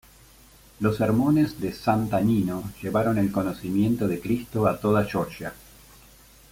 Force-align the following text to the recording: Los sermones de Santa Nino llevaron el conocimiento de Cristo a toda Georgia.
Los 0.79 0.97
sermones 0.97 1.59
de 1.61 1.73
Santa 1.73 2.21
Nino 2.21 2.71
llevaron 2.81 3.19
el 3.19 3.31
conocimiento 3.31 4.07
de 4.07 4.19
Cristo 4.19 4.65
a 4.65 4.79
toda 4.79 5.05
Georgia. 5.05 5.53